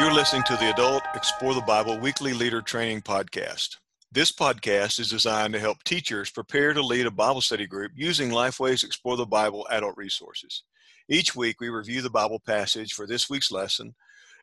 You're 0.00 0.14
listening 0.14 0.44
to 0.44 0.56
the 0.56 0.70
Adult 0.70 1.02
Explore 1.14 1.52
the 1.52 1.60
Bible 1.60 1.98
Weekly 1.98 2.32
Leader 2.32 2.62
Training 2.62 3.02
Podcast. 3.02 3.76
This 4.10 4.32
podcast 4.32 4.98
is 4.98 5.10
designed 5.10 5.52
to 5.52 5.60
help 5.60 5.84
teachers 5.84 6.30
prepare 6.30 6.72
to 6.72 6.80
lead 6.80 7.04
a 7.04 7.10
Bible 7.10 7.42
study 7.42 7.66
group 7.66 7.92
using 7.94 8.30
Lifeway's 8.30 8.82
Explore 8.82 9.18
the 9.18 9.26
Bible 9.26 9.66
adult 9.70 9.98
resources. 9.98 10.62
Each 11.10 11.36
week, 11.36 11.60
we 11.60 11.68
review 11.68 12.00
the 12.00 12.08
Bible 12.08 12.40
passage 12.40 12.94
for 12.94 13.06
this 13.06 13.28
week's 13.28 13.52
lesson, 13.52 13.94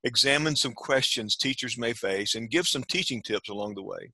examine 0.03 0.55
some 0.55 0.73
questions 0.73 1.35
teachers 1.35 1.75
may 1.75 1.93
face, 1.93 2.35
and 2.35 2.51
give 2.51 2.67
some 2.67 2.83
teaching 2.83 3.23
tips 3.23 3.49
along 3.49 3.73
the 3.73 3.81
way. 3.81 4.11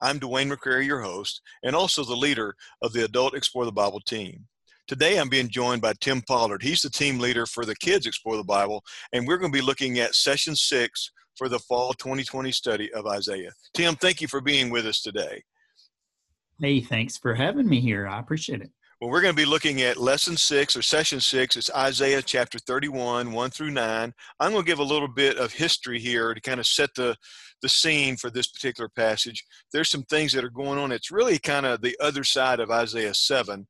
I'm 0.00 0.18
Dwayne 0.18 0.52
McCrary, 0.52 0.86
your 0.86 1.02
host, 1.02 1.40
and 1.62 1.76
also 1.76 2.02
the 2.02 2.16
leader 2.16 2.56
of 2.82 2.92
the 2.92 3.04
Adult 3.04 3.36
Explore 3.36 3.64
the 3.64 3.70
Bible 3.70 4.00
team. 4.00 4.48
Today, 4.86 5.18
I'm 5.18 5.30
being 5.30 5.48
joined 5.48 5.80
by 5.80 5.94
Tim 6.00 6.20
Pollard. 6.20 6.62
He's 6.62 6.82
the 6.82 6.90
team 6.90 7.18
leader 7.18 7.46
for 7.46 7.64
the 7.64 7.74
Kids 7.76 8.06
Explore 8.06 8.36
the 8.36 8.44
Bible, 8.44 8.82
and 9.14 9.26
we're 9.26 9.38
going 9.38 9.50
to 9.50 9.58
be 9.58 9.64
looking 9.64 9.98
at 9.98 10.14
session 10.14 10.54
six 10.54 11.10
for 11.38 11.48
the 11.48 11.58
fall 11.58 11.94
2020 11.94 12.52
study 12.52 12.92
of 12.92 13.06
Isaiah. 13.06 13.52
Tim, 13.72 13.94
thank 13.96 14.20
you 14.20 14.28
for 14.28 14.42
being 14.42 14.68
with 14.68 14.84
us 14.84 15.00
today. 15.00 15.42
Hey, 16.60 16.82
thanks 16.82 17.16
for 17.16 17.34
having 17.34 17.66
me 17.66 17.80
here. 17.80 18.06
I 18.06 18.20
appreciate 18.20 18.60
it. 18.60 18.70
Well, 19.00 19.10
we're 19.10 19.22
going 19.22 19.34
to 19.34 19.42
be 19.42 19.48
looking 19.48 19.80
at 19.80 19.96
lesson 19.96 20.36
six 20.36 20.76
or 20.76 20.82
session 20.82 21.18
six. 21.18 21.56
It's 21.56 21.70
Isaiah 21.74 22.20
chapter 22.20 22.58
31, 22.58 23.32
1 23.32 23.50
through 23.50 23.70
9. 23.70 24.12
I'm 24.38 24.52
going 24.52 24.62
to 24.62 24.70
give 24.70 24.80
a 24.80 24.84
little 24.84 25.08
bit 25.08 25.38
of 25.38 25.52
history 25.52 25.98
here 25.98 26.34
to 26.34 26.40
kind 26.42 26.60
of 26.60 26.66
set 26.66 26.90
the, 26.94 27.16
the 27.62 27.70
scene 27.70 28.16
for 28.16 28.28
this 28.28 28.48
particular 28.48 28.90
passage. 28.90 29.44
There's 29.72 29.88
some 29.88 30.02
things 30.04 30.32
that 30.34 30.44
are 30.44 30.50
going 30.50 30.78
on. 30.78 30.92
It's 30.92 31.10
really 31.10 31.38
kind 31.38 31.64
of 31.64 31.80
the 31.80 31.96
other 32.00 32.22
side 32.22 32.60
of 32.60 32.70
Isaiah 32.70 33.14
7. 33.14 33.66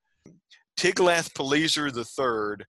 Tiglath-Pileser 0.76 1.88
III 1.88 2.64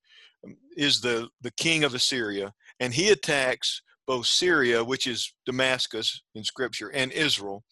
um, 0.45 0.57
is 0.77 1.01
the, 1.01 1.29
the 1.41 1.51
king 1.51 1.83
of 1.83 1.93
Assyria, 1.93 2.53
and 2.79 2.93
he 2.93 3.09
attacks 3.09 3.81
both 4.07 4.27
Syria, 4.27 4.83
which 4.83 5.07
is 5.07 5.33
Damascus 5.45 6.21
in 6.35 6.43
Scripture, 6.43 6.89
and 6.89 7.11
Israel. 7.11 7.63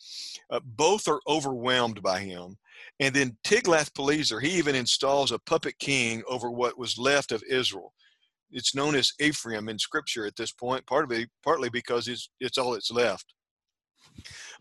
Uh, 0.49 0.59
both 0.63 1.07
are 1.07 1.21
overwhelmed 1.27 2.01
by 2.01 2.19
him. 2.19 2.57
And 2.99 3.13
then 3.13 3.37
Tiglath-Pileser, 3.43 4.39
he 4.39 4.51
even 4.51 4.75
installs 4.75 5.31
a 5.31 5.39
puppet 5.39 5.77
king 5.79 6.23
over 6.27 6.49
what 6.49 6.77
was 6.77 6.97
left 6.97 7.31
of 7.31 7.43
Israel. 7.47 7.93
It's 8.51 8.75
known 8.75 8.95
as 8.95 9.13
Ephraim 9.19 9.69
in 9.69 9.79
Scripture 9.79 10.25
at 10.25 10.35
this 10.35 10.51
point, 10.51 10.85
part 10.85 11.11
it, 11.11 11.29
partly 11.43 11.69
because 11.69 12.07
it's, 12.07 12.29
it's 12.39 12.57
all 12.57 12.71
that's 12.71 12.91
left. 12.91 13.33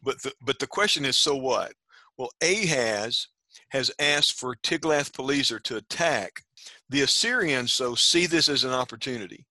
But 0.03 0.21
the, 0.23 0.33
but 0.43 0.59
the 0.59 0.67
question 0.67 1.05
is, 1.05 1.17
so 1.17 1.37
what? 1.37 1.73
Well, 2.17 2.31
Ahaz 2.43 3.29
has 3.71 3.91
asked 3.99 4.39
for 4.39 4.57
Tiglath-Pileser 4.57 5.61
to 5.61 5.77
attack. 5.77 6.43
The 6.89 7.03
Assyrians, 7.03 7.73
so, 7.73 7.95
see 7.95 8.27
this 8.27 8.49
as 8.49 8.65
an 8.65 8.73
opportunity. 8.73 9.47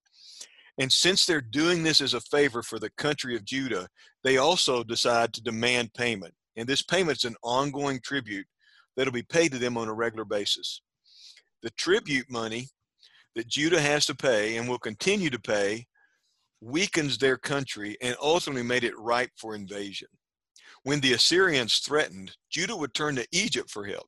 And 0.77 0.91
since 0.91 1.25
they're 1.25 1.41
doing 1.41 1.83
this 1.83 2.01
as 2.01 2.13
a 2.13 2.21
favor 2.21 2.63
for 2.63 2.79
the 2.79 2.89
country 2.91 3.35
of 3.35 3.45
Judah, 3.45 3.87
they 4.23 4.37
also 4.37 4.83
decide 4.83 5.33
to 5.33 5.43
demand 5.43 5.93
payment. 5.93 6.33
And 6.55 6.67
this 6.67 6.81
payment 6.81 7.17
is 7.17 7.25
an 7.25 7.35
ongoing 7.43 7.99
tribute 8.03 8.47
that'll 8.95 9.13
be 9.13 9.23
paid 9.23 9.51
to 9.51 9.57
them 9.57 9.77
on 9.77 9.87
a 9.87 9.93
regular 9.93 10.25
basis. 10.25 10.81
The 11.61 11.71
tribute 11.71 12.29
money 12.29 12.67
that 13.35 13.47
Judah 13.47 13.81
has 13.81 14.05
to 14.07 14.15
pay 14.15 14.57
and 14.57 14.67
will 14.67 14.79
continue 14.79 15.29
to 15.29 15.39
pay 15.39 15.85
weakens 16.61 17.17
their 17.17 17.37
country 17.37 17.97
and 18.01 18.15
ultimately 18.21 18.63
made 18.63 18.83
it 18.83 18.97
ripe 18.97 19.31
for 19.37 19.55
invasion. 19.55 20.07
When 20.83 20.99
the 20.99 21.13
Assyrians 21.13 21.79
threatened, 21.79 22.35
Judah 22.49 22.75
would 22.75 22.93
turn 22.93 23.15
to 23.15 23.27
Egypt 23.31 23.69
for 23.69 23.85
help. 23.85 24.07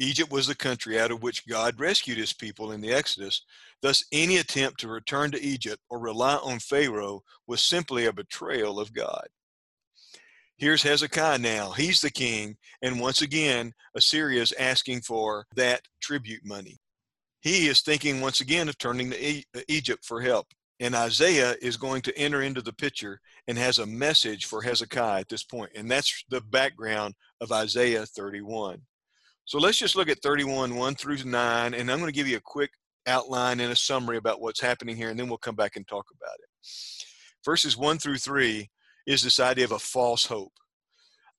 Egypt 0.00 0.32
was 0.32 0.48
the 0.48 0.54
country 0.56 0.98
out 0.98 1.12
of 1.12 1.22
which 1.22 1.46
God 1.46 1.78
rescued 1.78 2.18
his 2.18 2.32
people 2.32 2.72
in 2.72 2.80
the 2.80 2.92
Exodus. 2.92 3.42
Thus, 3.80 4.04
any 4.10 4.38
attempt 4.38 4.80
to 4.80 4.88
return 4.88 5.30
to 5.30 5.40
Egypt 5.40 5.80
or 5.88 6.00
rely 6.00 6.34
on 6.36 6.58
Pharaoh 6.58 7.22
was 7.46 7.62
simply 7.62 8.06
a 8.06 8.12
betrayal 8.12 8.80
of 8.80 8.92
God. 8.92 9.26
Here's 10.56 10.82
Hezekiah 10.82 11.38
now. 11.38 11.72
He's 11.72 12.00
the 12.00 12.10
king. 12.10 12.56
And 12.82 13.00
once 13.00 13.22
again, 13.22 13.72
Assyria 13.94 14.42
is 14.42 14.54
asking 14.58 15.02
for 15.02 15.46
that 15.54 15.82
tribute 16.00 16.44
money. 16.44 16.78
He 17.40 17.68
is 17.68 17.80
thinking 17.80 18.20
once 18.20 18.40
again 18.40 18.68
of 18.68 18.78
turning 18.78 19.10
to 19.10 19.44
Egypt 19.68 20.04
for 20.04 20.20
help. 20.20 20.48
And 20.80 20.94
Isaiah 20.94 21.54
is 21.62 21.76
going 21.76 22.02
to 22.02 22.18
enter 22.18 22.42
into 22.42 22.60
the 22.60 22.72
picture 22.72 23.20
and 23.46 23.56
has 23.56 23.78
a 23.78 23.86
message 23.86 24.46
for 24.46 24.62
Hezekiah 24.62 25.20
at 25.20 25.28
this 25.28 25.44
point. 25.44 25.70
And 25.76 25.90
that's 25.90 26.24
the 26.30 26.40
background 26.40 27.14
of 27.40 27.52
Isaiah 27.52 28.06
31. 28.06 28.80
So 29.44 29.58
let's 29.58 29.78
just 29.78 29.94
look 29.94 30.08
at 30.08 30.22
31, 30.22 30.74
1 30.74 30.94
through 30.94 31.24
9, 31.24 31.74
and 31.74 31.90
I'm 31.90 31.98
going 31.98 32.10
to 32.10 32.16
give 32.16 32.26
you 32.26 32.38
a 32.38 32.42
quick 32.44 32.70
outline 33.06 33.60
and 33.60 33.70
a 33.70 33.76
summary 33.76 34.16
about 34.16 34.40
what's 34.40 34.60
happening 34.60 34.96
here, 34.96 35.10
and 35.10 35.18
then 35.18 35.28
we'll 35.28 35.36
come 35.36 35.54
back 35.54 35.76
and 35.76 35.86
talk 35.86 36.06
about 36.16 36.34
it. 36.38 36.48
Verses 37.44 37.76
1 37.76 37.98
through 37.98 38.16
3 38.16 38.70
is 39.06 39.22
this 39.22 39.38
idea 39.38 39.66
of 39.66 39.72
a 39.72 39.78
false 39.78 40.24
hope. 40.24 40.52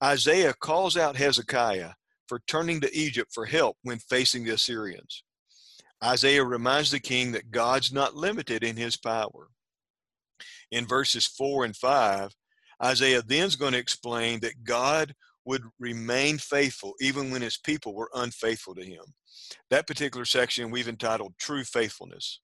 Isaiah 0.03 0.53
calls 0.53 0.97
out 0.97 1.18
Hezekiah 1.18 1.94
for 2.28 2.41
turning 2.47 2.79
to 2.81 2.95
Egypt 2.95 3.31
for 3.34 3.45
help 3.45 3.78
when 3.81 3.97
facing 3.97 4.44
the 4.44 4.53
Assyrians. 4.53 5.24
Isaiah 6.05 6.43
reminds 6.43 6.91
the 6.91 6.99
king 6.99 7.31
that 7.31 7.49
God's 7.49 7.91
not 7.91 8.16
limited 8.16 8.63
in 8.63 8.77
his 8.77 8.95
power. 8.95 9.49
In 10.69 10.85
verses 10.85 11.25
4 11.25 11.66
and 11.66 11.75
5, 11.75 12.35
Isaiah 12.83 13.23
then 13.25 13.47
is 13.47 13.55
going 13.55 13.73
to 13.73 13.79
explain 13.79 14.39
that 14.41 14.63
God 14.63 15.15
would 15.45 15.63
remain 15.79 16.38
faithful 16.38 16.94
even 17.01 17.31
when 17.31 17.41
his 17.41 17.57
people 17.57 17.95
were 17.95 18.09
unfaithful 18.13 18.75
to 18.75 18.85
him. 18.85 19.03
That 19.71 19.88
particular 19.88 20.25
section 20.25 20.69
we've 20.69 20.88
entitled 20.88 21.33
True 21.39 21.63
Faithfulness. 21.63 22.39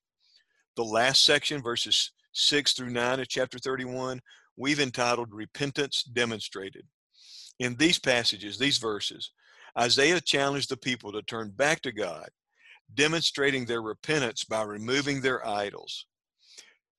The 0.75 0.83
last 0.83 1.23
section, 1.23 1.61
verses 1.61 2.11
6 2.33 2.73
through 2.73 2.89
9 2.89 3.19
of 3.19 3.27
chapter 3.27 3.59
31, 3.59 4.21
we've 4.57 4.79
entitled 4.79 5.33
Repentance 5.33 6.03
Demonstrated. 6.03 6.85
In 7.59 7.75
these 7.75 7.99
passages, 7.99 8.57
these 8.57 8.79
verses, 8.79 9.31
Isaiah 9.77 10.21
challenged 10.21 10.69
the 10.69 10.77
people 10.77 11.11
to 11.11 11.21
turn 11.21 11.51
back 11.51 11.81
to 11.81 11.91
God, 11.91 12.29
demonstrating 12.93 13.65
their 13.65 13.81
repentance 13.81 14.43
by 14.43 14.63
removing 14.63 15.21
their 15.21 15.45
idols. 15.47 16.05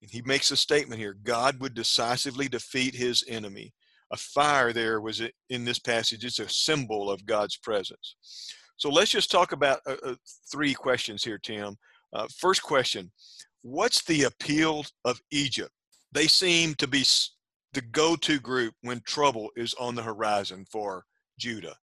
And 0.00 0.10
he 0.10 0.22
makes 0.22 0.50
a 0.50 0.56
statement 0.56 1.00
here 1.00 1.16
God 1.22 1.60
would 1.60 1.74
decisively 1.74 2.48
defeat 2.48 2.94
his 2.94 3.24
enemy 3.28 3.72
a 4.12 4.16
fire 4.16 4.72
there 4.72 5.00
was 5.00 5.22
in 5.48 5.64
this 5.64 5.78
passage. 5.78 6.24
It's 6.24 6.38
a 6.38 6.48
symbol 6.48 7.10
of 7.10 7.24
God's 7.26 7.56
presence. 7.56 8.14
So 8.76 8.90
let's 8.90 9.10
just 9.10 9.30
talk 9.30 9.52
about 9.52 9.80
uh, 9.86 9.96
uh, 10.04 10.14
three 10.50 10.74
questions 10.74 11.24
here, 11.24 11.38
Tim. 11.38 11.76
Uh, 12.12 12.26
first 12.38 12.62
question 12.62 13.10
What's 13.62 14.04
the 14.04 14.24
appeal 14.24 14.84
of 15.04 15.20
Egypt? 15.30 15.70
They 16.12 16.26
seem 16.26 16.74
to 16.74 16.86
be 16.86 17.04
the 17.72 17.80
go 17.80 18.16
to 18.16 18.38
group 18.38 18.74
when 18.82 19.00
trouble 19.06 19.48
is 19.56 19.74
on 19.74 19.94
the 19.94 20.02
horizon 20.02 20.66
for 20.70 21.04
Judah. 21.38 21.76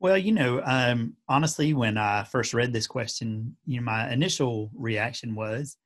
Well, 0.00 0.16
you 0.16 0.32
know, 0.32 0.62
um, 0.64 1.14
honestly, 1.28 1.74
when 1.74 1.98
I 1.98 2.24
first 2.24 2.54
read 2.54 2.72
this 2.72 2.86
question, 2.86 3.54
you 3.66 3.76
know, 3.76 3.84
my 3.84 4.10
initial 4.10 4.70
reaction 4.74 5.34
was 5.34 5.76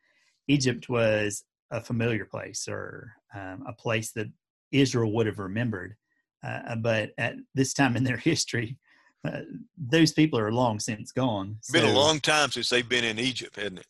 Egypt 0.47 0.89
was 0.89 1.45
a 1.73 1.81
familiar 1.81 2.25
place 2.25 2.69
or 2.69 3.13
um, 3.35 3.65
a 3.67 3.73
place 3.73 4.13
that 4.13 4.29
Israel 4.71 5.13
would 5.13 5.27
have 5.27 5.41
remembered. 5.41 5.97
Uh, 6.45 6.61
uh, 6.69 6.77
but 6.77 7.11
at 7.19 7.35
this 7.55 7.75
time 7.75 7.97
in 7.97 8.05
their 8.05 8.17
history, 8.31 8.79
uh, 9.25 9.41
those 9.77 10.13
people 10.13 10.39
are 10.39 10.53
long 10.53 10.79
since 10.79 11.11
gone. 11.11 11.57
It's 11.59 11.71
been 11.71 11.85
a 11.85 11.93
long 11.93 12.21
time 12.21 12.51
since 12.51 12.69
they've 12.69 12.89
been 12.89 13.05
in 13.05 13.19
Egypt, 13.19 13.57
hasn't 13.57 13.81
it? 13.81 13.87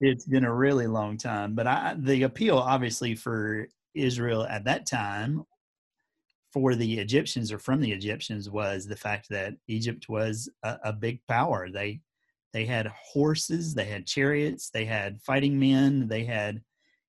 It's 0.00 0.24
been 0.24 0.44
a 0.44 0.54
really 0.54 0.86
long 0.86 1.18
time. 1.18 1.54
But 1.54 1.66
I, 1.66 1.94
the 1.98 2.22
appeal, 2.22 2.56
obviously, 2.56 3.16
for 3.16 3.66
Israel 3.94 4.44
at 4.44 4.64
that 4.64 4.86
time, 4.86 5.44
for 6.58 6.74
the 6.74 6.98
Egyptians 6.98 7.52
or 7.52 7.58
from 7.60 7.80
the 7.80 7.92
Egyptians, 7.92 8.50
was 8.50 8.84
the 8.84 8.96
fact 8.96 9.28
that 9.30 9.54
Egypt 9.68 10.08
was 10.08 10.48
a, 10.64 10.76
a 10.86 10.92
big 10.92 11.20
power. 11.28 11.68
They 11.70 12.00
they 12.52 12.64
had 12.64 12.88
horses, 13.12 13.74
they 13.74 13.84
had 13.84 14.06
chariots, 14.06 14.70
they 14.70 14.84
had 14.84 15.22
fighting 15.22 15.56
men, 15.56 16.08
they 16.08 16.24
had 16.24 16.60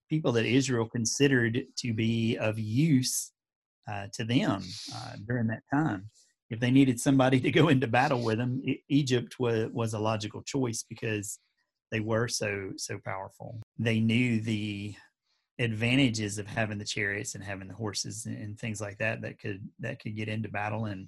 people 0.07 0.31
that 0.33 0.45
Israel 0.45 0.87
considered 0.87 1.63
to 1.77 1.93
be 1.95 2.37
of 2.37 2.59
use 2.59 3.31
uh, 3.91 4.05
to 4.13 4.23
them 4.23 4.61
uh, 4.95 5.13
during 5.27 5.47
that 5.47 5.63
time. 5.73 6.11
If 6.51 6.59
they 6.59 6.69
needed 6.69 6.99
somebody 6.99 7.39
to 7.39 7.49
go 7.51 7.69
into 7.69 7.87
battle 7.87 8.21
with 8.23 8.37
them, 8.37 8.61
e- 8.63 8.83
Egypt 8.89 9.39
was 9.39 9.71
was 9.73 9.95
a 9.95 9.99
logical 9.99 10.43
choice 10.43 10.85
because 10.87 11.39
they 11.91 12.01
were 12.01 12.27
so 12.27 12.69
so 12.77 12.99
powerful. 13.03 13.59
They 13.79 13.99
knew 13.99 14.41
the 14.41 14.93
advantages 15.59 16.37
of 16.37 16.47
having 16.47 16.77
the 16.77 16.85
chariots 16.85 17.35
and 17.35 17.43
having 17.43 17.67
the 17.67 17.73
horses 17.73 18.25
and, 18.25 18.37
and 18.37 18.59
things 18.59 18.79
like 18.79 18.97
that 18.97 19.21
that 19.21 19.39
could 19.39 19.67
that 19.79 20.01
could 20.01 20.15
get 20.15 20.27
into 20.27 20.49
battle 20.49 20.85
and 20.85 21.07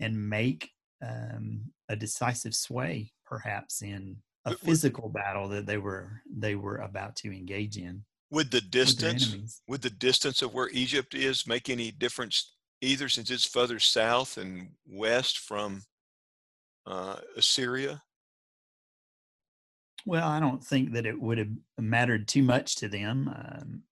and 0.00 0.28
make 0.28 0.70
um, 1.02 1.62
a 1.88 1.96
decisive 1.96 2.54
sway 2.54 3.10
perhaps 3.24 3.82
in 3.82 4.16
a 4.44 4.54
physical 4.54 5.08
battle 5.08 5.48
that 5.48 5.66
they 5.66 5.78
were 5.78 6.22
they 6.30 6.54
were 6.54 6.76
about 6.76 7.16
to 7.16 7.28
engage 7.28 7.76
in 7.76 8.04
would 8.30 8.50
the 8.50 8.60
distance 8.60 9.62
would 9.66 9.82
the 9.82 9.90
distance 9.90 10.42
of 10.42 10.52
where 10.52 10.68
Egypt 10.70 11.14
is 11.14 11.46
make 11.46 11.70
any 11.70 11.90
difference 11.90 12.56
either 12.80 13.08
since 13.08 13.30
it's 13.30 13.44
further 13.44 13.78
south 13.78 14.36
and 14.36 14.70
west 14.86 15.38
from 15.38 15.82
uh, 16.86 17.16
Assyria? 17.36 18.02
Well, 20.06 20.26
I 20.26 20.40
don't 20.40 20.64
think 20.64 20.92
that 20.92 21.06
it 21.06 21.20
would 21.20 21.38
have 21.38 21.50
mattered 21.78 22.28
too 22.28 22.42
much 22.42 22.76
to 22.76 22.88
them. 22.88 23.28
Um, 23.28 23.82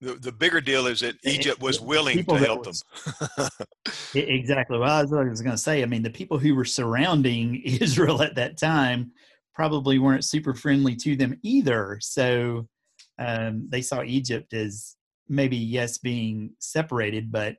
the, 0.00 0.14
the 0.14 0.32
bigger 0.32 0.60
deal 0.60 0.86
is 0.86 1.00
that 1.00 1.16
Egypt 1.24 1.60
was 1.60 1.80
willing 1.80 2.24
to 2.24 2.34
help 2.36 2.66
was, 2.66 2.84
them. 3.36 3.48
exactly. 4.14 4.78
Well, 4.78 4.90
I 4.90 5.02
was, 5.02 5.10
was 5.10 5.42
going 5.42 5.54
to 5.54 5.58
say, 5.58 5.82
I 5.82 5.86
mean, 5.86 6.02
the 6.02 6.10
people 6.10 6.38
who 6.38 6.54
were 6.54 6.64
surrounding 6.64 7.56
Israel 7.64 8.22
at 8.22 8.34
that 8.36 8.56
time 8.56 9.12
probably 9.54 9.98
weren't 9.98 10.24
super 10.24 10.54
friendly 10.54 10.96
to 10.96 11.16
them 11.16 11.38
either. 11.42 11.98
So 12.00 12.66
um, 13.18 13.66
they 13.68 13.82
saw 13.82 14.02
Egypt 14.02 14.54
as 14.54 14.96
maybe, 15.28 15.56
yes, 15.56 15.98
being 15.98 16.54
separated, 16.58 17.30
but 17.30 17.56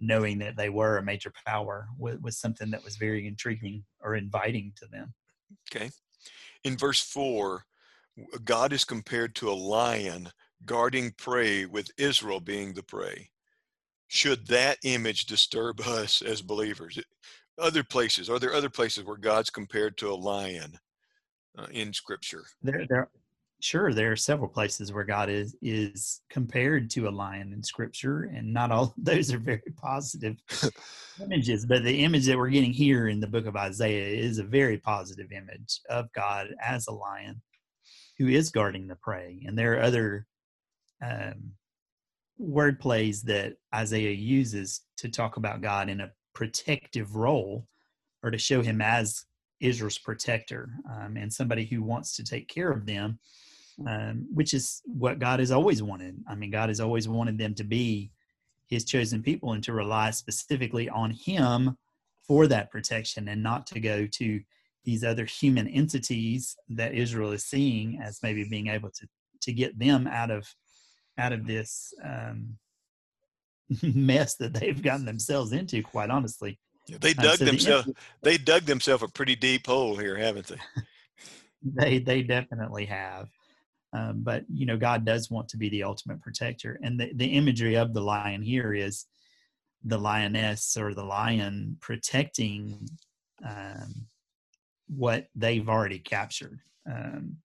knowing 0.00 0.38
that 0.38 0.56
they 0.56 0.70
were 0.70 0.98
a 0.98 1.02
major 1.02 1.32
power 1.46 1.86
was, 1.96 2.18
was 2.20 2.38
something 2.38 2.70
that 2.72 2.84
was 2.84 2.96
very 2.96 3.28
intriguing 3.28 3.84
or 4.02 4.16
inviting 4.16 4.72
to 4.76 4.86
them. 4.86 5.14
Okay. 5.72 5.90
In 6.64 6.76
verse 6.76 7.00
4, 7.00 7.64
God 8.44 8.72
is 8.72 8.84
compared 8.84 9.34
to 9.36 9.50
a 9.50 9.52
lion 9.52 10.30
guarding 10.64 11.12
prey 11.12 11.66
with 11.66 11.90
Israel 11.98 12.40
being 12.40 12.72
the 12.72 12.82
prey. 12.82 13.30
Should 14.08 14.46
that 14.48 14.78
image 14.84 15.26
disturb 15.26 15.80
us 15.80 16.22
as 16.22 16.40
believers? 16.40 16.98
Other 17.58 17.84
places, 17.84 18.30
are 18.30 18.38
there 18.38 18.54
other 18.54 18.70
places 18.70 19.04
where 19.04 19.16
God's 19.16 19.50
compared 19.50 19.96
to 19.98 20.10
a 20.10 20.14
lion 20.14 20.78
uh, 21.56 21.66
in 21.70 21.92
Scripture? 21.92 22.44
There, 22.62 22.86
there, 22.88 23.08
sure, 23.64 23.94
there 23.94 24.12
are 24.12 24.16
several 24.16 24.48
places 24.48 24.92
where 24.92 25.04
God 25.04 25.30
is 25.30 25.56
is 25.62 26.20
compared 26.28 26.90
to 26.90 27.08
a 27.08 27.10
lion 27.10 27.52
in 27.52 27.62
Scripture, 27.62 28.30
and 28.34 28.52
not 28.52 28.70
all 28.70 28.84
of 28.84 28.92
those 28.98 29.32
are 29.32 29.38
very 29.38 29.62
positive 29.80 30.36
images. 31.22 31.64
But 31.64 31.82
the 31.82 32.04
image 32.04 32.26
that 32.26 32.36
we're 32.36 32.50
getting 32.50 32.72
here 32.72 33.08
in 33.08 33.20
the 33.20 33.26
book 33.26 33.46
of 33.46 33.56
Isaiah 33.56 34.18
is 34.18 34.38
a 34.38 34.44
very 34.44 34.78
positive 34.78 35.32
image 35.32 35.80
of 35.88 36.12
God 36.14 36.48
as 36.62 36.86
a 36.86 36.92
lion 36.92 37.40
who 38.18 38.28
is 38.28 38.50
guarding 38.50 38.86
the 38.86 38.96
prey. 38.96 39.42
And 39.46 39.58
there 39.58 39.74
are 39.74 39.82
other 39.82 40.26
um, 41.02 41.52
word 42.38 42.78
plays 42.78 43.22
that 43.22 43.54
Isaiah 43.74 44.12
uses 44.12 44.82
to 44.98 45.08
talk 45.08 45.36
about 45.36 45.62
God 45.62 45.88
in 45.88 46.00
a 46.00 46.12
protective 46.34 47.16
role 47.16 47.66
or 48.22 48.30
to 48.30 48.38
show 48.38 48.62
him 48.62 48.80
as 48.80 49.24
Israel's 49.60 49.98
protector 49.98 50.70
um, 50.90 51.16
and 51.16 51.32
somebody 51.32 51.64
who 51.64 51.82
wants 51.82 52.16
to 52.16 52.24
take 52.24 52.48
care 52.48 52.70
of 52.70 52.86
them, 52.86 53.18
um, 53.86 54.26
which 54.32 54.54
is 54.54 54.82
what 54.84 55.18
God 55.18 55.40
has 55.40 55.50
always 55.50 55.82
wanted. 55.82 56.16
I 56.28 56.34
mean, 56.34 56.50
God 56.50 56.68
has 56.68 56.80
always 56.80 57.08
wanted 57.08 57.38
them 57.38 57.54
to 57.54 57.64
be 57.64 58.12
his 58.68 58.84
chosen 58.84 59.22
people 59.22 59.52
and 59.52 59.62
to 59.64 59.72
rely 59.72 60.10
specifically 60.10 60.88
on 60.88 61.10
him 61.10 61.76
for 62.26 62.46
that 62.46 62.70
protection 62.70 63.28
and 63.28 63.42
not 63.42 63.66
to 63.68 63.80
go 63.80 64.06
to 64.06 64.40
these 64.84 65.04
other 65.04 65.24
human 65.24 65.66
entities 65.68 66.56
that 66.68 66.94
Israel 66.94 67.32
is 67.32 67.44
seeing 67.44 68.00
as 68.02 68.20
maybe 68.22 68.44
being 68.48 68.68
able 68.68 68.90
to 68.90 69.06
to 69.42 69.52
get 69.52 69.78
them 69.78 70.06
out 70.06 70.30
of 70.30 70.46
out 71.18 71.32
of 71.32 71.46
this 71.46 71.92
um, 72.02 72.56
mess 73.82 74.36
that 74.36 74.54
they've 74.54 74.82
gotten 74.82 75.04
themselves 75.04 75.52
into. 75.52 75.82
Quite 75.82 76.10
honestly, 76.10 76.58
yeah, 76.86 76.98
they 77.00 77.10
uh, 77.10 77.22
dug 77.22 77.26
uh, 77.26 77.36
so 77.36 77.44
themselves. 77.44 77.86
The, 77.86 77.94
they 78.22 78.38
dug 78.38 78.64
themselves 78.64 79.02
a 79.02 79.08
pretty 79.08 79.36
deep 79.36 79.66
hole 79.66 79.96
here, 79.96 80.16
haven't 80.16 80.46
they? 80.46 80.60
they 81.62 81.98
they 81.98 82.22
definitely 82.22 82.86
have. 82.86 83.28
Um, 83.94 84.22
but 84.22 84.44
you 84.52 84.66
know, 84.66 84.76
God 84.76 85.04
does 85.04 85.30
want 85.30 85.48
to 85.50 85.56
be 85.56 85.68
the 85.68 85.84
ultimate 85.84 86.20
protector, 86.20 86.80
and 86.82 86.98
the 86.98 87.12
the 87.14 87.26
imagery 87.26 87.76
of 87.76 87.94
the 87.94 88.00
lion 88.00 88.42
here 88.42 88.74
is 88.74 89.06
the 89.84 89.98
lioness 89.98 90.76
or 90.76 90.94
the 90.94 91.04
lion 91.04 91.76
protecting 91.80 92.88
um, 93.46 94.06
what 94.88 95.26
they've 95.34 95.68
already 95.68 95.98
captured. 95.98 96.60
Um, 96.90 97.36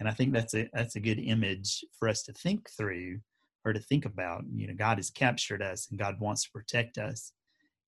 and 0.00 0.08
I 0.08 0.12
think 0.12 0.32
that's 0.32 0.54
a 0.54 0.68
that's 0.72 0.96
a 0.96 1.00
good 1.00 1.18
image 1.18 1.84
for 1.98 2.08
us 2.08 2.22
to 2.24 2.32
think 2.32 2.70
through 2.70 3.18
or 3.64 3.72
to 3.72 3.80
think 3.80 4.04
about. 4.04 4.44
You 4.54 4.68
know, 4.68 4.74
God 4.74 4.98
has 4.98 5.10
captured 5.10 5.60
us, 5.60 5.88
and 5.90 5.98
God 5.98 6.20
wants 6.20 6.44
to 6.44 6.50
protect 6.52 6.98
us. 6.98 7.32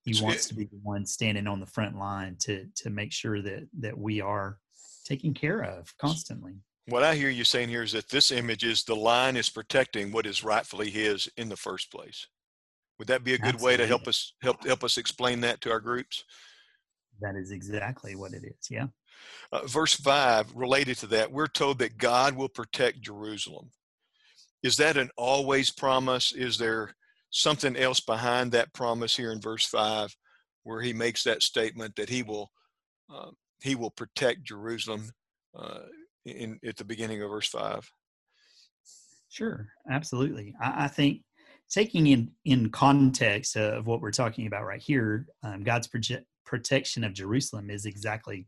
He 0.02 0.20
wants 0.22 0.46
to 0.48 0.54
be 0.54 0.64
the 0.64 0.80
one 0.82 1.06
standing 1.06 1.46
on 1.46 1.60
the 1.60 1.66
front 1.66 1.96
line 1.96 2.36
to 2.40 2.66
to 2.76 2.90
make 2.90 3.12
sure 3.12 3.40
that 3.42 3.68
that 3.78 3.96
we 3.96 4.20
are 4.20 4.58
taken 5.04 5.32
care 5.32 5.62
of 5.62 5.96
constantly. 5.98 6.54
What 6.90 7.04
I 7.04 7.14
hear 7.14 7.30
you 7.30 7.44
saying 7.44 7.68
here 7.68 7.84
is 7.84 7.92
that 7.92 8.08
this 8.08 8.32
image 8.32 8.64
is 8.64 8.82
the 8.82 8.96
line 8.96 9.36
is 9.36 9.48
protecting 9.48 10.10
what 10.10 10.26
is 10.26 10.42
rightfully 10.42 10.90
his 10.90 11.28
in 11.36 11.48
the 11.48 11.56
first 11.56 11.92
place. 11.92 12.26
Would 12.98 13.06
that 13.06 13.22
be 13.22 13.34
a 13.34 13.38
good 13.38 13.54
Absolutely. 13.54 13.66
way 13.66 13.76
to 13.76 13.86
help 13.86 14.08
us 14.08 14.34
help 14.42 14.66
help 14.66 14.82
us 14.82 14.98
explain 14.98 15.40
that 15.42 15.60
to 15.60 15.70
our 15.70 15.78
groups? 15.78 16.24
That 17.20 17.36
is 17.36 17.52
exactly 17.52 18.16
what 18.16 18.32
it 18.32 18.42
is. 18.44 18.66
Yeah. 18.68 18.88
Uh, 19.52 19.66
verse 19.66 19.94
5, 19.94 20.52
related 20.56 20.96
to 20.98 21.06
that, 21.08 21.30
we're 21.30 21.46
told 21.46 21.78
that 21.78 21.96
God 21.96 22.34
will 22.34 22.48
protect 22.48 23.02
Jerusalem. 23.02 23.70
Is 24.64 24.76
that 24.78 24.96
an 24.96 25.10
always 25.16 25.70
promise? 25.70 26.32
Is 26.32 26.58
there 26.58 26.96
something 27.30 27.76
else 27.76 28.00
behind 28.00 28.50
that 28.52 28.72
promise 28.74 29.16
here 29.16 29.30
in 29.30 29.40
verse 29.40 29.64
5 29.64 30.12
where 30.64 30.82
he 30.82 30.92
makes 30.92 31.22
that 31.22 31.42
statement 31.42 31.94
that 31.96 32.08
he 32.08 32.24
will 32.24 32.50
uh, 33.08 33.30
he 33.62 33.76
will 33.76 33.90
protect 33.90 34.42
Jerusalem 34.42 35.10
uh, 35.54 35.80
in 36.24 36.58
at 36.64 36.76
the 36.76 36.84
beginning 36.84 37.22
of 37.22 37.30
verse 37.30 37.48
5? 37.48 37.90
Sure, 39.28 39.68
absolutely. 39.90 40.54
I, 40.60 40.84
I 40.84 40.88
think 40.88 41.22
taking 41.70 42.06
in 42.08 42.30
in 42.44 42.70
context 42.70 43.56
of 43.56 43.86
what 43.86 44.00
we're 44.00 44.10
talking 44.10 44.46
about 44.46 44.66
right 44.66 44.82
here, 44.82 45.26
um, 45.42 45.62
God's 45.62 45.88
proje- 45.88 46.24
protection 46.44 47.04
of 47.04 47.14
Jerusalem 47.14 47.70
is 47.70 47.86
exactly 47.86 48.46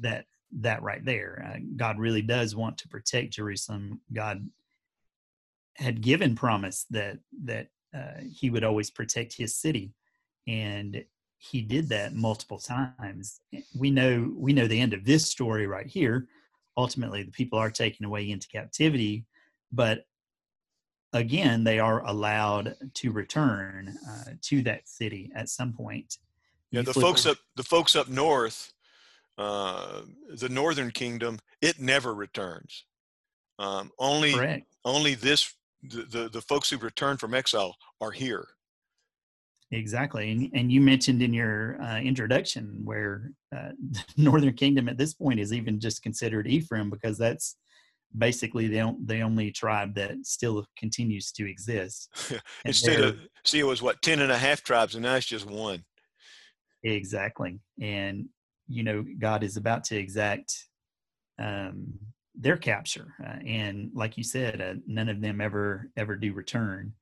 that 0.00 0.26
that 0.60 0.82
right 0.82 1.04
there. 1.04 1.44
Uh, 1.48 1.58
God 1.76 1.98
really 1.98 2.22
does 2.22 2.54
want 2.54 2.76
to 2.78 2.88
protect 2.88 3.32
Jerusalem. 3.32 4.00
God 4.12 4.48
had 5.76 6.02
given 6.02 6.34
promise 6.34 6.84
that 6.90 7.18
that 7.44 7.68
uh, 7.96 8.20
He 8.30 8.50
would 8.50 8.64
always 8.64 8.90
protect 8.90 9.34
His 9.34 9.56
city, 9.56 9.94
and 10.46 11.02
He 11.38 11.62
did 11.62 11.88
that 11.88 12.14
multiple 12.14 12.58
times. 12.58 13.40
We 13.74 13.90
know 13.90 14.30
we 14.36 14.52
know 14.52 14.66
the 14.66 14.80
end 14.80 14.92
of 14.92 15.04
this 15.04 15.26
story 15.26 15.66
right 15.66 15.86
here. 15.86 16.28
Ultimately, 16.76 17.22
the 17.22 17.30
people 17.30 17.58
are 17.58 17.70
taken 17.70 18.04
away 18.06 18.30
into 18.30 18.48
captivity, 18.48 19.26
but 19.70 20.06
again, 21.12 21.64
they 21.64 21.78
are 21.78 22.04
allowed 22.06 22.76
to 22.94 23.12
return 23.12 23.94
uh, 24.08 24.30
to 24.42 24.62
that 24.62 24.88
city 24.88 25.30
at 25.34 25.48
some 25.48 25.72
point. 25.72 26.18
Yeah, 26.70 26.82
the 26.82 26.94
folks 26.94 27.26
up 27.26 27.36
the 27.56 27.62
folks 27.62 27.94
up 27.94 28.08
north 28.08 28.72
uh, 29.38 30.02
the 30.34 30.48
northern 30.48 30.90
kingdom, 30.90 31.38
it 31.60 31.80
never 31.80 32.14
returns. 32.14 32.84
Um, 33.58 33.90
only 33.98 34.34
Correct. 34.34 34.66
only 34.84 35.14
this 35.14 35.54
the, 35.82 36.02
the, 36.02 36.28
the 36.28 36.40
folks 36.40 36.70
who 36.70 36.78
return 36.78 37.16
from 37.16 37.34
exile 37.34 37.76
are 38.00 38.10
here. 38.10 38.46
Exactly, 39.72 40.30
and, 40.30 40.50
and 40.52 40.70
you 40.70 40.82
mentioned 40.82 41.22
in 41.22 41.32
your 41.32 41.80
uh, 41.82 41.98
introduction 41.98 42.82
where 42.84 43.32
uh, 43.56 43.70
the 43.90 44.04
Northern 44.18 44.52
Kingdom 44.52 44.86
at 44.86 44.98
this 44.98 45.14
point 45.14 45.40
is 45.40 45.52
even 45.52 45.80
just 45.80 46.02
considered 46.02 46.46
Ephraim 46.46 46.90
because 46.90 47.16
that's 47.16 47.56
basically 48.16 48.68
the 48.68 48.94
the 49.06 49.20
only 49.20 49.50
tribe 49.50 49.94
that 49.94 50.12
still 50.24 50.66
continues 50.76 51.32
to 51.32 51.48
exist. 51.48 52.10
Instead 52.66 53.00
of 53.00 53.18
see, 53.44 53.60
it 53.60 53.66
was 53.66 53.80
what 53.80 54.02
ten 54.02 54.20
and 54.20 54.30
a 54.30 54.36
half 54.36 54.62
tribes, 54.62 54.94
and 54.94 55.04
now 55.04 55.14
it's 55.14 55.24
just 55.24 55.46
one. 55.46 55.82
Exactly, 56.84 57.58
and 57.80 58.26
you 58.68 58.82
know 58.82 59.02
God 59.18 59.42
is 59.42 59.56
about 59.56 59.84
to 59.84 59.96
exact 59.96 60.52
um, 61.38 61.94
their 62.34 62.58
capture, 62.58 63.14
uh, 63.24 63.38
and 63.46 63.90
like 63.94 64.18
you 64.18 64.24
said, 64.24 64.60
uh, 64.60 64.74
none 64.86 65.08
of 65.08 65.22
them 65.22 65.40
ever 65.40 65.88
ever 65.96 66.14
do 66.16 66.34
return. 66.34 66.92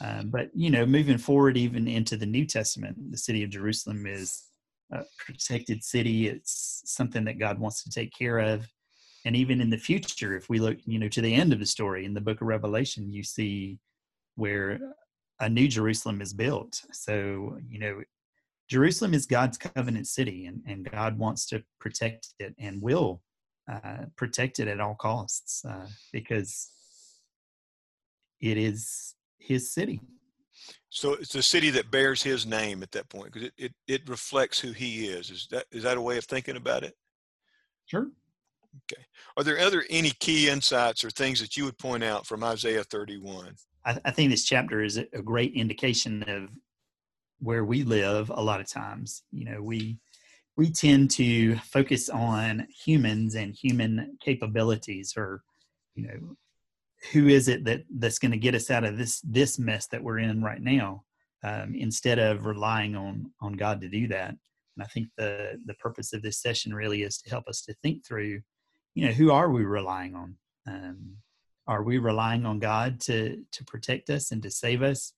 Um, 0.00 0.28
but 0.28 0.50
you 0.54 0.70
know, 0.70 0.84
moving 0.84 1.18
forward, 1.18 1.56
even 1.56 1.88
into 1.88 2.16
the 2.16 2.26
New 2.26 2.44
Testament, 2.44 3.10
the 3.10 3.18
city 3.18 3.42
of 3.42 3.50
Jerusalem 3.50 4.06
is 4.06 4.44
a 4.92 5.02
protected 5.18 5.82
city. 5.82 6.28
It's 6.28 6.82
something 6.84 7.24
that 7.24 7.38
God 7.38 7.58
wants 7.58 7.82
to 7.84 7.90
take 7.90 8.12
care 8.16 8.38
of, 8.38 8.66
and 9.24 9.34
even 9.34 9.60
in 9.60 9.70
the 9.70 9.78
future, 9.78 10.36
if 10.36 10.48
we 10.48 10.58
look, 10.58 10.78
you 10.84 10.98
know, 10.98 11.08
to 11.08 11.20
the 11.20 11.34
end 11.34 11.52
of 11.52 11.58
the 11.58 11.66
story 11.66 12.04
in 12.04 12.14
the 12.14 12.20
Book 12.20 12.40
of 12.40 12.46
Revelation, 12.46 13.12
you 13.12 13.22
see 13.22 13.78
where 14.36 14.78
a 15.40 15.48
new 15.48 15.66
Jerusalem 15.66 16.20
is 16.20 16.32
built. 16.32 16.82
So 16.92 17.58
you 17.68 17.78
know, 17.78 18.02
Jerusalem 18.68 19.14
is 19.14 19.26
God's 19.26 19.56
covenant 19.56 20.08
city, 20.08 20.46
and, 20.46 20.62
and 20.66 20.90
God 20.90 21.18
wants 21.18 21.46
to 21.46 21.62
protect 21.80 22.28
it 22.38 22.54
and 22.58 22.82
will 22.82 23.22
uh, 23.70 24.04
protect 24.16 24.60
it 24.60 24.68
at 24.68 24.80
all 24.80 24.94
costs 24.94 25.64
uh, 25.64 25.86
because 26.12 26.70
it 28.40 28.56
is 28.56 29.15
His 29.38 29.72
city. 29.72 30.00
So 30.88 31.14
it's 31.14 31.34
a 31.34 31.42
city 31.42 31.70
that 31.70 31.90
bears 31.90 32.22
His 32.22 32.46
name 32.46 32.82
at 32.82 32.90
that 32.92 33.08
point 33.08 33.32
because 33.32 33.48
it, 33.48 33.54
it, 33.58 33.74
it 33.86 34.08
reflects 34.08 34.58
who 34.58 34.72
He 34.72 35.06
is. 35.06 35.30
Is 35.30 35.48
that 35.50 35.66
is 35.70 35.82
that 35.82 35.98
a 35.98 36.02
way 36.02 36.18
of 36.18 36.24
thinking 36.24 36.56
about 36.56 36.82
it? 36.82 36.94
Sure. 37.86 38.08
Okay. 38.92 39.02
Are 39.36 39.44
there 39.44 39.58
other 39.58 39.84
any 39.88 40.10
key 40.10 40.48
insights 40.48 41.02
or 41.02 41.10
things 41.10 41.40
that 41.40 41.56
you 41.56 41.64
would 41.64 41.78
point 41.78 42.04
out 42.04 42.26
from 42.26 42.44
Isaiah 42.44 42.84
31? 42.84 43.54
I, 43.84 43.98
I 44.04 44.10
think 44.10 44.30
this 44.30 44.44
chapter 44.44 44.82
is 44.82 44.96
a 44.98 45.22
great 45.22 45.54
indication 45.54 46.22
of 46.24 46.50
where 47.38 47.64
we 47.64 47.84
live 47.84 48.30
a 48.30 48.42
lot 48.42 48.60
of 48.60 48.68
times 48.68 49.22
you 49.30 49.44
know 49.44 49.60
we 49.60 49.98
we 50.56 50.70
tend 50.70 51.10
to 51.10 51.56
focus 51.58 52.08
on 52.08 52.66
humans 52.84 53.34
and 53.34 53.54
human 53.54 54.16
capabilities 54.20 55.14
or 55.16 55.42
you 55.94 56.06
know 56.06 56.36
who 57.12 57.28
is 57.28 57.48
it 57.48 57.64
that 57.64 57.84
that's 57.98 58.18
going 58.18 58.32
to 58.32 58.38
get 58.38 58.54
us 58.54 58.70
out 58.70 58.84
of 58.84 58.96
this 58.96 59.20
this 59.20 59.58
mess 59.58 59.86
that 59.88 60.02
we're 60.02 60.18
in 60.18 60.42
right 60.42 60.62
now 60.62 61.04
um, 61.44 61.74
instead 61.74 62.18
of 62.18 62.46
relying 62.46 62.96
on 62.96 63.30
on 63.40 63.52
god 63.54 63.80
to 63.80 63.88
do 63.88 64.08
that? 64.08 64.30
And 64.30 64.82
i 64.82 64.86
think 64.86 65.08
the 65.16 65.60
the 65.66 65.74
purpose 65.74 66.12
of 66.12 66.22
this 66.22 66.40
session 66.40 66.74
really 66.74 67.02
is 67.02 67.18
to 67.18 67.30
help 67.30 67.46
us 67.48 67.62
to 67.62 67.74
think 67.82 68.04
through 68.04 68.40
you 68.96 69.06
know 69.06 69.12
who 69.12 69.30
are 69.30 69.50
we 69.50 69.64
relying 69.64 70.14
on? 70.16 70.36
Um, 70.66 71.18
are 71.68 71.82
we 71.82 71.98
relying 71.98 72.46
on 72.46 72.58
god 72.58 72.98
to 73.02 73.44
to 73.52 73.64
protect 73.64 74.10
us 74.10 74.32
and 74.32 74.42
to 74.42 74.50
save 74.50 74.82
us 74.82 75.12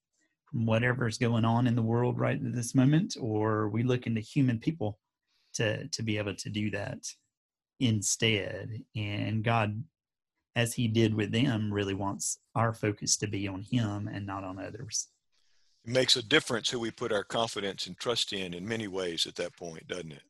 from 0.51 0.67
whatever's 0.67 1.17
going 1.17 1.45
on 1.45 1.67
in 1.67 1.77
the 1.77 1.83
world 1.83 2.19
right 2.19 2.35
at 2.37 2.55
this 2.55 2.75
moment? 2.75 3.17
Or 3.21 3.53
are 3.53 3.69
we 3.69 3.85
looking 3.85 4.17
to 4.17 4.21
human 4.21 4.59
people 4.59 4.99
to 5.55 5.87
to 5.89 6.03
be 6.03 6.19
able 6.19 6.35
to 6.35 6.51
do 6.51 6.71
that 6.73 6.99
instead? 7.79 8.83
And 8.97 9.45
god 9.45 9.83
as 10.59 10.75
he 10.75 10.89
did 10.89 11.15
with 11.15 11.31
them, 11.31 11.73
really 11.73 11.95
wants 11.95 12.41
our 12.57 12.75
focus 12.75 13.17
to 13.17 13.29
be 13.29 13.47
on 13.47 13.63
him 13.63 14.09
and 14.13 14.27
not 14.27 14.43
on 14.43 14.59
others. 14.59 15.07
It 15.87 15.93
makes 15.93 16.17
a 16.17 16.23
difference 16.23 16.69
who 16.69 16.81
we 16.81 16.91
put 16.91 17.13
our 17.13 17.23
confidence 17.23 17.87
and 17.87 17.97
trust 17.97 18.33
in 18.33 18.53
in 18.55 18.67
many 18.67 18.89
ways 18.89 19.25
at 19.27 19.37
that 19.37 19.57
point, 19.57 19.87
doesn't 19.87 20.11
it? 20.11 20.23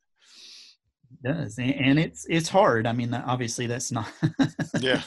It 1.11 1.27
does. 1.27 1.57
And 1.57 1.97
it's 1.97 2.27
it's 2.29 2.47
hard. 2.47 2.85
I 2.85 2.93
mean, 2.93 3.11
obviously 3.11 3.65
that's 3.65 3.91
not 3.91 4.11
Yeah. 4.79 5.01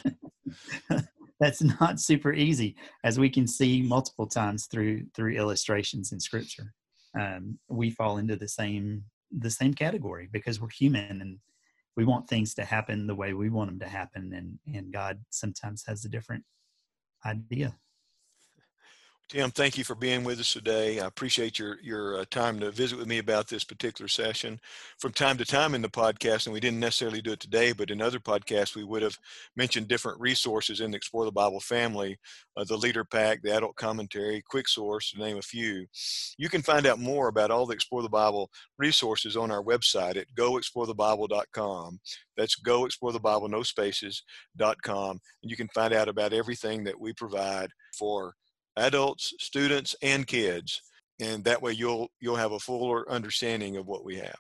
that's 1.39 1.63
not 1.63 2.01
super 2.01 2.33
easy 2.33 2.75
as 3.05 3.21
we 3.21 3.31
can 3.31 3.47
see 3.47 3.81
multiple 3.81 4.27
times 4.27 4.67
through 4.67 5.07
through 5.15 5.35
illustrations 5.37 6.11
in 6.11 6.19
scripture. 6.19 6.75
Um, 7.17 7.61
we 7.69 7.91
fall 7.91 8.19
into 8.19 8.35
the 8.35 8.49
same 8.49 9.05
the 9.31 9.51
same 9.51 9.73
category 9.73 10.29
because 10.33 10.61
we're 10.61 10.69
human 10.71 11.21
and 11.21 11.39
we 11.97 12.05
want 12.05 12.29
things 12.29 12.55
to 12.55 12.65
happen 12.65 13.07
the 13.07 13.15
way 13.15 13.33
we 13.33 13.51
want 13.51 13.71
them 13.71 13.79
to 13.79 13.89
happen 13.89 14.33
and 14.35 14.77
and 14.77 14.93
god 14.93 15.21
sometimes 15.31 15.85
has 15.87 16.05
a 16.05 16.09
different 16.09 16.45
idea 17.25 17.77
Tim, 19.33 19.51
thank 19.51 19.79
you 19.79 19.85
for 19.85 19.95
being 19.95 20.25
with 20.25 20.41
us 20.41 20.53
today. 20.53 21.01
I 21.01 21.07
appreciate 21.07 21.59
your 21.59 21.79
your 21.81 22.19
uh, 22.19 22.27
time 22.31 22.61
to 22.61 22.71
visit 22.71 22.99
with 22.99 23.07
me 23.07 23.17
about 23.17 23.49
this 23.49 23.65
particular 23.65 24.07
session. 24.07 24.61
From 24.99 25.13
time 25.13 25.39
to 25.39 25.47
time 25.47 25.75
in 25.75 25.81
the 25.81 25.89
podcast, 25.89 26.45
and 26.45 26.53
we 26.53 26.61
didn't 26.61 26.81
necessarily 26.81 27.23
do 27.23 27.33
it 27.33 27.41
today, 27.41 27.73
but 27.73 27.91
in 27.91 28.03
other 28.03 28.19
podcasts, 28.19 28.77
we 28.77 28.85
would 28.85 29.01
have 29.01 29.19
mentioned 29.57 29.89
different 29.89 30.21
resources 30.21 30.83
in 30.83 30.91
the 30.91 30.99
Explore 30.99 31.25
the 31.25 31.33
Bible 31.33 31.61
family, 31.61 32.19
uh, 32.59 32.65
the 32.65 32.77
Leader 32.77 33.05
Pack, 33.05 33.41
the 33.41 33.57
Adult 33.57 33.75
Commentary, 33.77 34.43
Quick 34.51 34.69
Source, 34.69 35.13
to 35.13 35.19
name 35.19 35.39
a 35.39 35.43
few. 35.43 35.87
You 36.37 36.51
can 36.51 36.61
find 36.61 36.85
out 36.85 36.99
more 36.99 37.29
about 37.29 37.51
all 37.51 37.65
the 37.65 37.73
Explore 37.73 38.03
the 38.03 38.11
Bible 38.11 38.51
resources 38.77 39.35
on 39.35 39.51
our 39.51 39.63
website 39.63 40.19
at 40.19 40.27
goexplorethebible.com. 40.37 42.01
That's 42.37 42.61
goexplorethebible, 42.61 43.49
no 43.49 43.63
spaces.com. 43.63 45.21
And 45.43 45.51
you 45.51 45.57
can 45.57 45.69
find 45.69 45.95
out 45.95 46.11
about 46.11 46.35
everything 46.35 46.85
that 46.85 47.01
we 47.01 47.15
provide 47.15 47.71
for 47.99 48.35
adults, 48.77 49.35
students, 49.39 49.95
and 50.03 50.27
kids. 50.27 50.83
And 51.21 51.45
that 51.45 51.63
way 51.63 51.73
you'll 51.73 52.09
you'll 52.21 52.37
have 52.37 52.53
a 52.53 52.59
fuller 52.59 53.09
understanding 53.11 53.77
of 53.77 53.87
what 53.87 54.05
we 54.05 54.17
have. 54.17 54.39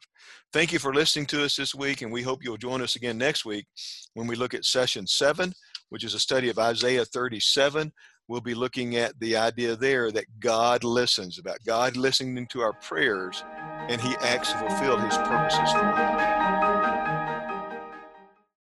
Thank 0.52 0.72
you 0.72 0.78
for 0.78 0.92
listening 0.92 1.26
to 1.26 1.44
us 1.44 1.56
this 1.56 1.74
week, 1.74 2.02
and 2.02 2.12
we 2.12 2.22
hope 2.22 2.42
you'll 2.42 2.56
join 2.56 2.82
us 2.82 2.96
again 2.96 3.18
next 3.18 3.44
week 3.44 3.66
when 4.14 4.26
we 4.26 4.36
look 4.36 4.54
at 4.54 4.64
session 4.64 5.06
seven, 5.06 5.52
which 5.90 6.04
is 6.04 6.14
a 6.14 6.18
study 6.18 6.48
of 6.48 6.58
Isaiah 6.58 7.04
37. 7.04 7.92
We'll 8.28 8.40
be 8.40 8.54
looking 8.54 8.96
at 8.96 9.18
the 9.20 9.36
idea 9.36 9.76
there 9.76 10.10
that 10.12 10.24
God 10.40 10.84
listens, 10.84 11.38
about 11.38 11.58
God 11.66 11.96
listening 11.96 12.46
to 12.48 12.62
our 12.62 12.72
prayers, 12.72 13.44
and 13.88 14.00
He 14.00 14.14
acts 14.20 14.52
to 14.52 14.58
fulfill 14.58 14.98
His 14.98 15.16
purposes 15.18 15.70
for 15.72 15.78
us. 15.78 16.41